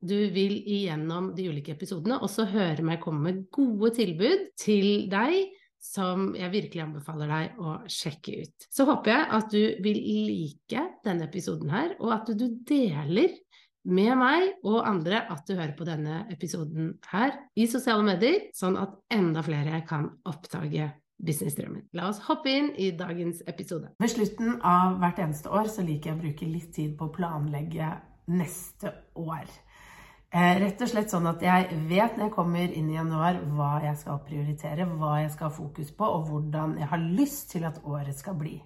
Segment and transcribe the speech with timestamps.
[0.00, 5.48] du vil igjennom de ulike episodene også høre meg komme med gode tilbud til deg
[5.82, 8.66] som jeg virkelig anbefaler deg å sjekke ut.
[8.70, 13.36] Så håper jeg at du vil like denne episoden her, og at du deler
[13.88, 18.76] med meg og andre at du hører på denne episoden her i sosiale medier, sånn
[18.80, 21.88] at enda flere kan oppdage businessdrømmen.
[21.98, 23.90] La oss hoppe inn i dagens episode.
[24.02, 27.14] Ved slutten av hvert eneste år så liker jeg å bruke litt tid på å
[27.14, 27.94] planlegge
[28.28, 29.48] neste år.
[30.28, 33.78] Eh, rett og slett sånn at jeg vet når jeg kommer inn i januar hva
[33.80, 37.64] jeg skal prioritere, hva jeg skal ha fokus på, og hvordan jeg har lyst til
[37.64, 38.58] at året skal bli.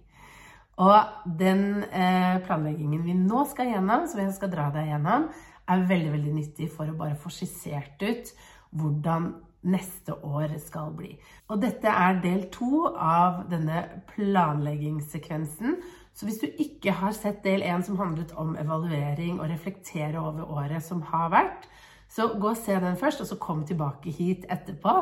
[0.82, 5.28] Og den eh, planleggingen vi nå skal gjennom, som jeg skal dra deg gjennom,
[5.70, 8.34] er veldig veldig nyttig for å bare få skissert ut
[8.74, 9.30] hvordan
[9.62, 11.12] neste år skal bli.
[11.46, 15.78] Og dette er del to av denne planleggingssekvensen.
[16.12, 20.44] Så hvis du ikke har sett del én som handlet om evaluering og reflektere over
[20.44, 21.68] året som har vært,
[22.12, 24.92] så gå og se den først, og så kom tilbake hit etterpå.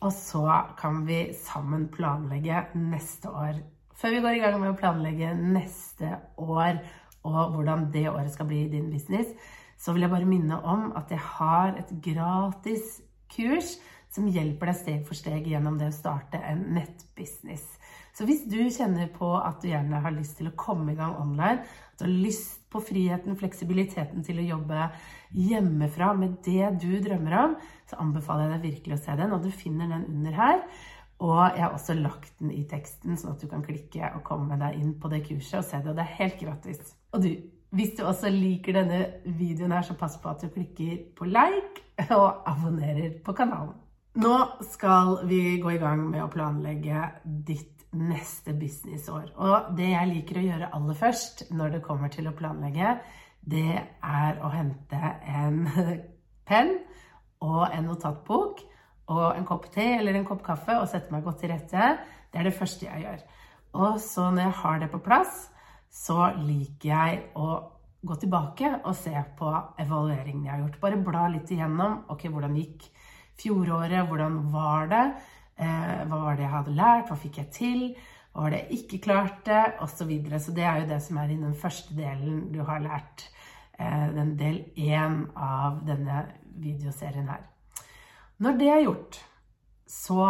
[0.00, 0.44] Og så
[0.80, 3.62] kan vi sammen planlegge neste år.
[3.96, 6.80] Før vi går i gang med å planlegge neste år
[7.28, 9.28] og hvordan det året skal bli i din business,
[9.80, 13.00] så vil jeg bare minne om at jeg har et gratis
[13.32, 13.74] kurs
[14.12, 17.64] som hjelper deg steg for steg gjennom det å starte en nettbusiness.
[18.16, 21.16] Så hvis du kjenner på at du gjerne har lyst til å komme i gang
[21.20, 24.86] online, at du har lyst på friheten, fleksibiliteten til å jobbe
[25.34, 27.58] hjemmefra med det du drømmer om,
[27.90, 30.64] så anbefaler jeg deg virkelig å se den, og du finner den under her.
[31.20, 34.56] Og jeg har også lagt den i teksten, sånn at du kan klikke og komme
[34.60, 35.92] deg inn på det kurset og se det.
[35.92, 36.94] Og det er helt gratis.
[37.12, 37.28] Og du,
[37.76, 42.08] hvis du også liker denne videoen her, så pass på at du klikker på like
[42.16, 43.76] og abonnerer på kanalen.
[44.20, 44.36] Nå
[44.72, 49.32] skal vi gå i gang med å planlegge ditt neste businessår.
[49.42, 52.96] Og det jeg liker å gjøre aller først når det kommer til å planlegge,
[53.40, 55.64] det er å hente en
[56.48, 56.76] penn
[57.40, 58.62] og en notatbok
[59.10, 61.94] og en kopp te eller en kopp kaffe og sette meg godt til rette.
[62.30, 63.22] Det er det første jeg gjør.
[63.80, 65.48] Og så når jeg har det på plass,
[65.90, 67.48] så liker jeg å
[68.06, 69.50] gå tilbake og se på
[69.82, 70.78] evalueringen jeg har gjort.
[70.82, 72.04] Bare bla litt igjennom.
[72.12, 72.86] Ok, hvordan gikk
[73.40, 74.06] fjoråret?
[74.08, 75.04] Hvordan var det?
[75.60, 77.10] Eh, hva var det jeg hadde lært?
[77.10, 77.82] Hva fikk jeg til?
[78.32, 79.60] Hva var det jeg ikke klarte?
[79.84, 80.40] Og så videre.
[80.40, 83.26] Så det er jo det som er i den første delen du har lært.
[83.78, 86.24] Eh, den del én av denne
[86.60, 87.44] videoserien her.
[88.40, 89.20] Når det er gjort,
[89.86, 90.24] så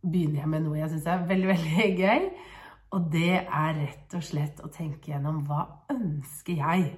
[0.00, 2.30] begynner jeg med noe jeg syns er veldig, veldig gøy.
[2.90, 5.62] Og det er rett og slett å tenke gjennom hva
[5.92, 6.88] ønsker jeg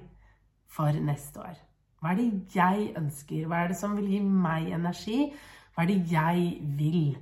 [0.73, 1.59] for neste år?
[2.01, 3.45] Hva er det jeg ønsker?
[3.47, 5.29] Hva er det som vil gi meg energi?
[5.73, 7.13] Hva er det jeg vil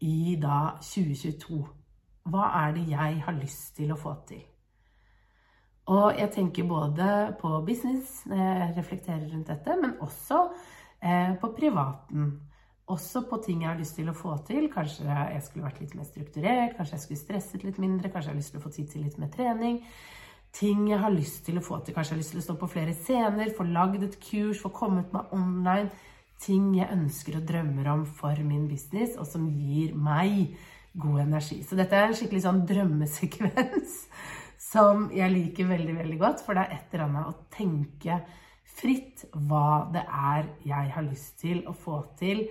[0.00, 1.62] i da 2022?
[2.26, 4.42] Hva er det jeg har lyst til å få til?
[5.86, 7.06] Og jeg tenker både
[7.38, 10.40] på business jeg reflekterer rundt dette, men også
[10.98, 12.32] eh, på privaten.
[12.90, 14.66] Også på ting jeg har lyst til å få til.
[14.70, 18.34] Kanskje jeg skulle vært litt mer strukturert, kanskje jeg skulle stresset litt mindre, kanskje jeg
[18.34, 19.80] har lyst til å få tid til litt mer trening.
[20.54, 21.94] Ting jeg har lyst til å få til.
[21.94, 24.74] Kanskje jeg har lyst til å stå på flere scener, få lagd et kurs, få
[24.74, 25.90] kommet meg online.
[26.42, 30.56] Ting jeg ønsker og drømmer om for min business, og som gir meg
[30.96, 31.62] god energi.
[31.64, 33.96] Så dette er en skikkelig sånn drømmesekvens
[34.72, 36.44] som jeg liker veldig, veldig godt.
[36.44, 38.20] For det er et eller annet å tenke
[38.76, 42.44] fritt hva det er jeg har lyst til å få til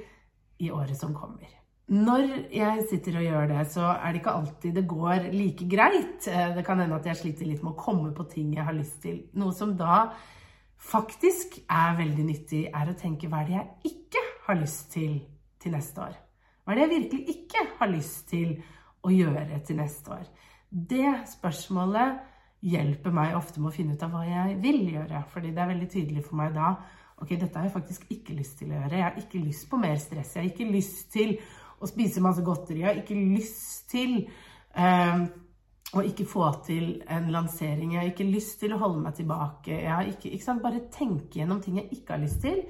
[0.62, 1.52] i året som kommer.
[1.86, 6.26] Når jeg sitter og gjør det, så er det ikke alltid det går like greit.
[6.26, 8.74] Eh, det kan hende at jeg sliter litt med å komme på ting jeg har
[8.74, 9.20] lyst til.
[9.38, 10.08] Noe som da
[10.86, 15.18] faktisk er veldig nyttig, er å tenke hva er det jeg ikke har lyst til
[15.62, 16.16] til neste år?
[16.64, 18.56] Hva er det jeg virkelig ikke har lyst til
[19.06, 20.26] å gjøre til neste år?
[20.70, 22.20] Det spørsmålet
[22.66, 25.24] hjelper meg ofte med å finne ut av hva jeg vil gjøre.
[25.32, 26.76] Fordi det er veldig tydelig for meg da
[27.22, 28.98] ok, dette har jeg faktisk ikke lyst til å gjøre.
[28.98, 30.34] Jeg har ikke lyst på mer stress.
[30.36, 31.38] Jeg har ikke lyst til
[31.80, 32.82] å spise masse godteri.
[32.82, 34.18] Jeg har ikke lyst til
[34.76, 35.26] eh,
[35.94, 37.94] å ikke få til en lansering.
[37.94, 39.76] Jeg har ikke lyst til å holde meg tilbake.
[39.84, 40.64] Jeg har ikke, ikke sant?
[40.64, 42.64] Bare tenke gjennom ting jeg ikke har lyst til,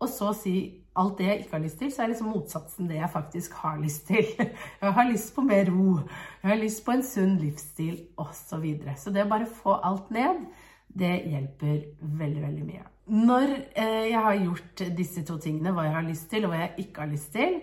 [0.00, 0.54] og så si
[1.00, 3.76] alt det jeg ikke har lyst til, så er liksom motsatsen det jeg faktisk har
[3.82, 4.26] lyst til.
[4.82, 6.00] Jeg har lyst på mer ro,
[6.42, 8.38] jeg har lyst på en sunn livsstil osv.
[8.40, 8.94] Så, videre.
[8.98, 10.40] så det å bare få alt ned,
[10.88, 12.86] det hjelper veldig, veldig mye.
[13.10, 16.64] Når eh, jeg har gjort disse to tingene, hva jeg har lyst til og hva
[16.64, 17.60] jeg ikke har lyst til,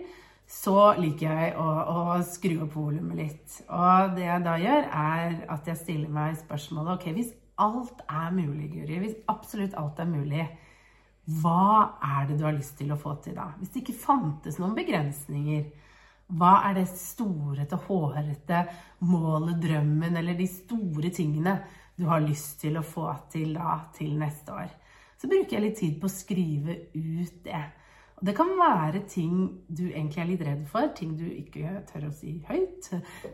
[0.48, 3.58] så liker jeg å, å skru opp volumet litt.
[3.68, 8.32] Og det jeg da gjør, er at jeg stiller meg spørsmålet Ok, hvis alt er
[8.32, 10.46] mulig, Guri, hvis absolutt alt er mulig,
[11.42, 13.50] hva er det du har lyst til å få til da?
[13.58, 15.66] Hvis det ikke fantes noen begrensninger,
[16.38, 18.62] hva er det store til hårete
[19.08, 21.58] målet, drømmen, eller de store tingene
[21.98, 24.72] du har lyst til å få til da, til neste år?
[25.18, 27.64] Så bruker jeg litt tid på å skrive ut det.
[28.18, 29.34] Og det kan være ting
[29.70, 32.88] du egentlig er litt redd for, ting du ikke tør å si høyt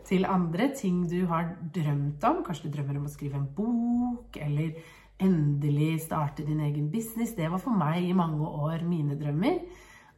[0.05, 2.43] til andre, ting du har drømt om.
[2.45, 4.77] Kanskje du drømmer om å skrive en bok, eller
[5.25, 7.33] endelig starte din egen business.
[7.33, 9.57] Det var for meg i mange år mine drømmer.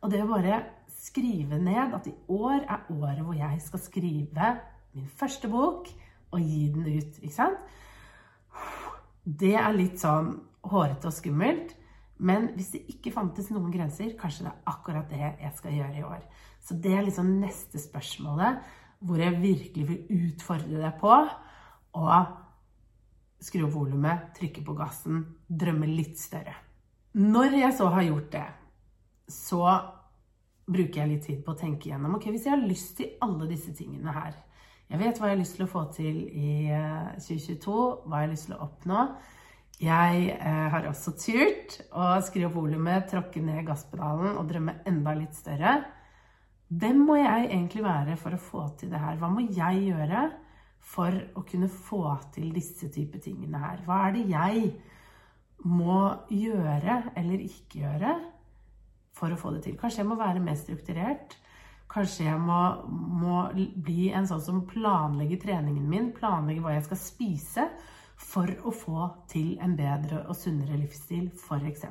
[0.01, 0.59] Og det å bare
[0.97, 4.53] skrive ned at i år er året hvor jeg skal skrive
[4.97, 5.87] min første bok
[6.33, 7.59] og gi den ut, ikke sant?
[9.23, 10.33] Det er litt sånn
[10.67, 11.75] hårete og skummelt.
[12.17, 15.99] Men hvis det ikke fantes noen grenser, kanskje det er akkurat det jeg skal gjøre
[15.99, 16.23] i år.
[16.63, 18.61] Så det er liksom neste spørsmålet
[19.05, 21.13] hvor jeg virkelig vil utfordre deg på
[21.97, 22.21] å
[23.37, 26.55] skru opp volumet, trykke på gassen, drømme litt større.
[27.17, 28.47] Når jeg så har gjort det,
[29.29, 29.61] så
[30.67, 33.47] bruker jeg litt tid på å tenke igjennom ok, hvis jeg har lyst til alle
[33.49, 34.35] disse tingene her
[34.87, 36.51] Jeg vet hva jeg har lyst til å få til i
[37.19, 37.73] 2022,
[38.07, 39.01] hva jeg har lyst til å oppnå.
[39.77, 45.13] Jeg eh, har også turt å skru opp volumet, tråkke ned gasspedalen og drømme enda
[45.13, 45.75] litt større.
[46.67, 49.19] Hvem må jeg egentlig være for å få til det her?
[49.21, 50.23] Hva må jeg gjøre
[50.81, 52.01] for å kunne få
[52.33, 53.83] til disse typer tingene her?
[53.85, 54.63] Hva er det jeg
[55.69, 55.99] må
[56.33, 58.15] gjøre eller ikke gjøre
[59.17, 59.77] for å få det til?
[59.77, 61.37] Kanskje jeg må være mer strukturert?
[61.93, 67.01] Kanskje jeg må, må bli en sånn som planlegger treningen min, planlegger hva jeg skal
[67.03, 67.67] spise
[68.17, 71.85] for å få til en bedre og sunnere livsstil, f.eks.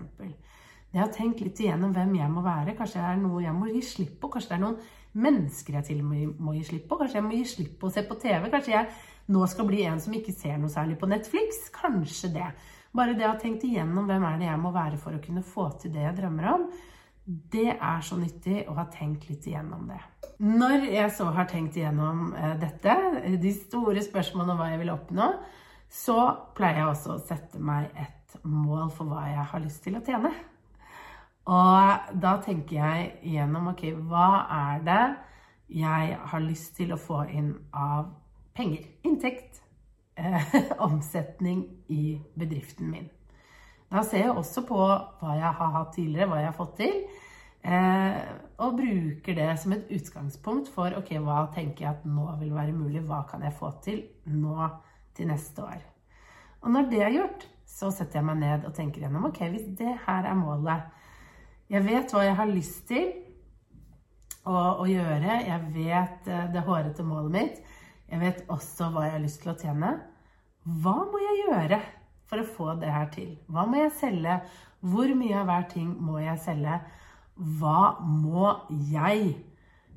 [0.92, 2.74] Jeg har tenkt litt igjennom hvem jeg må være.
[2.78, 4.30] Kanskje det er noe jeg må gi slipp på.
[4.32, 4.78] Kanskje det er noen
[5.26, 6.98] mennesker jeg til og med må gi slipp på.
[7.00, 8.48] Kanskje jeg må gi slipp på å se på TV.
[8.52, 8.88] Kanskje jeg
[9.34, 11.66] nå skal bli en som ikke ser noe særlig på Netflix.
[11.74, 12.48] Kanskje det.
[12.96, 15.44] Bare det å ha tenkt igjennom hvem er det jeg må være for å kunne
[15.44, 16.66] få til det jeg drømmer om,
[17.26, 19.98] det er så nyttig å ha tenkt litt igjennom det.
[20.46, 22.94] Når jeg så har tenkt igjennom eh, dette,
[23.42, 25.28] de store spørsmålene om hva jeg vil oppnå,
[25.92, 26.18] så
[26.56, 30.04] pleier jeg også å sette meg et mål for hva jeg har lyst til å
[30.04, 30.32] tjene.
[31.46, 35.04] Og da tenker jeg igjennom ok, hva er det
[35.76, 38.10] jeg har lyst til å få inn av
[38.56, 38.88] penger?
[39.06, 39.62] Inntekt.
[40.16, 40.54] Eh,
[40.86, 41.62] omsetning
[41.92, 43.06] i bedriften min.
[43.92, 46.96] Da ser jeg også på hva jeg har hatt tidligere, hva jeg har fått til.
[47.66, 48.18] Eh,
[48.62, 52.74] og bruker det som et utgangspunkt for ok, hva tenker jeg at nå vil være
[52.74, 54.56] mulig, hva kan jeg få til nå
[55.16, 55.82] til neste år.
[56.62, 59.68] Og når det er gjort, så setter jeg meg ned og tenker gjennom ok, hvis
[59.78, 60.92] det her er målet
[61.70, 63.08] Jeg vet hva jeg har lyst til
[64.46, 65.40] å, å gjøre.
[65.48, 67.56] Jeg vet eh, det hårete målet mitt.
[68.06, 69.90] Jeg vet også hva jeg har lyst til å tjene.
[70.62, 71.80] Hva må jeg gjøre
[72.30, 73.34] for å få det her til?
[73.50, 74.38] Hva må jeg selge?
[74.86, 76.78] Hvor mye av hver ting må jeg selge?
[77.34, 78.52] Hva må
[78.92, 79.34] jeg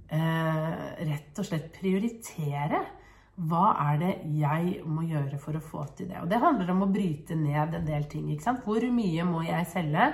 [0.09, 2.81] eh, rett og slett prioritere?
[3.47, 6.19] Hva er det jeg må gjøre for å få til det?
[6.19, 8.27] Og det handler om å bryte ned en del ting.
[8.31, 8.65] ikke sant?
[8.65, 10.09] Hvor mye må jeg selge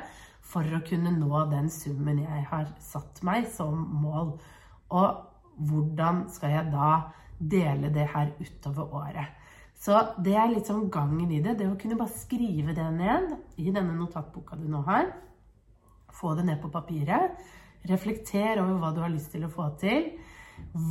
[0.45, 4.35] for å kunne nå den summen jeg har satt meg som mål?
[4.93, 5.23] Og
[5.57, 6.91] hvordan skal jeg da
[7.39, 9.41] dele det her utover året?
[9.81, 11.57] Så det er litt sånn gangen i det.
[11.57, 15.09] Det å kunne bare skrive det ned i denne notatboka du nå har.
[16.13, 17.41] Få det ned på papiret.
[17.89, 20.13] Reflekter over hva du har lyst til å få til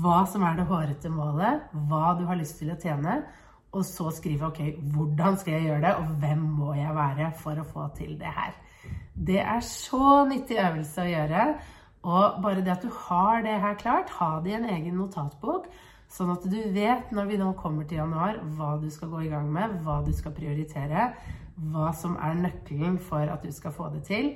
[0.02, 3.22] hva som er det hårete målet, hva du har lyst til å tjene,
[3.74, 4.60] og så skrive ok,
[4.94, 8.30] hvordan skal jeg gjøre det, og hvem må jeg være for å få til det
[8.36, 8.54] her.
[9.14, 11.46] Det er så nyttig øvelse å gjøre.
[12.04, 15.70] Og bare det at du har det her klart, ha det i en egen notatbok,
[16.12, 19.30] sånn at du vet når vi nå kommer til januar, hva du skal gå i
[19.32, 21.14] gang med, hva du skal prioritere,
[21.72, 24.34] hva som er nøkkelen for at du skal få det til,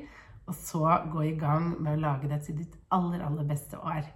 [0.49, 4.07] og så gå i gang med å lage det til ditt aller, aller beste år.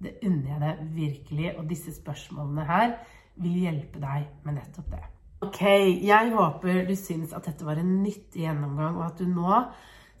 [0.00, 2.92] Det unner jeg deg virkelig, og disse spørsmålene her
[3.40, 5.02] vil hjelpe deg med nettopp det.
[5.44, 5.62] Ok,
[6.04, 9.62] jeg håper du syns at dette var en nyttig gjennomgang, og at du nå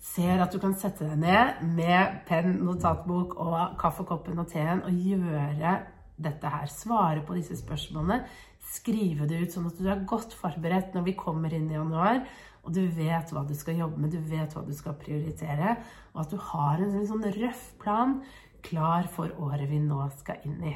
[0.00, 4.96] ser at du kan sette deg ned med penn, notatbok og kaffekoppen og teen og
[4.96, 5.74] gjøre
[6.20, 6.70] dette her.
[6.72, 8.22] Svare på disse spørsmålene.
[8.70, 12.22] Skrive det ut sånn at du er godt forberedt når vi kommer inn i januar.
[12.64, 15.78] Og du vet hva du skal jobbe med, du vet hva du skal prioritere.
[16.14, 18.18] Og at du har en sånn røff plan
[18.64, 20.74] klar for året vi nå skal inn i.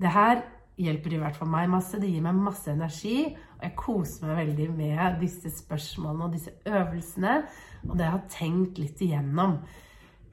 [0.00, 0.42] Det her
[0.80, 1.98] hjelper i hvert fall meg masse.
[2.00, 3.18] Det gir meg masse energi,
[3.58, 7.36] og jeg koser meg veldig med disse spørsmålene og disse øvelsene.
[7.88, 9.58] Og det jeg har tenkt litt igjennom.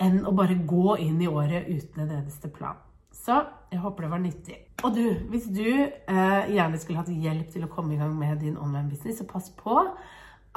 [0.01, 2.79] Enn å bare gå inn i året uten en eneste plan.
[3.13, 3.36] Så
[3.69, 4.57] jeg håper det var nyttig.
[4.81, 8.39] Og du, hvis du eh, gjerne skulle hatt hjelp til å komme i gang med
[8.41, 9.77] din online business, så pass på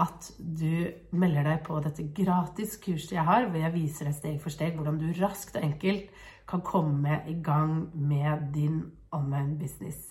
[0.00, 4.40] at du melder deg på dette gratis kurset jeg har, hvor jeg viser deg steg
[4.42, 6.10] for steg hvordan du raskt og enkelt
[6.50, 8.82] kan komme i gang med din
[9.14, 10.10] online business.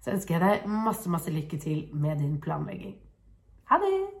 [0.00, 2.96] Så ønsker jeg deg masse, masse lykke til med din planlegging.
[3.70, 4.19] Ha det!